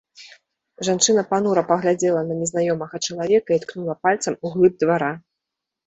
Жанчына 0.87 1.23
панура 1.33 1.63
паглядзела 1.69 2.25
на 2.31 2.39
незнаёмага 2.41 3.03
чалавека 3.05 3.49
і 3.59 3.63
ткнула 3.67 4.01
пальцам 4.07 4.33
у 4.45 4.57
глыб 4.57 4.73
двара. 4.87 5.17